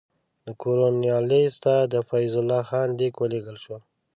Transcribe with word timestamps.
د 0.45 0.47
کورنوالیس 0.61 1.53
ته 1.63 1.73
د 1.93 1.95
فیض 2.09 2.33
الله 2.41 2.61
خان 2.69 2.87
لیک 2.99 3.15
ولېږل 3.19 3.57
شو. 3.63 3.77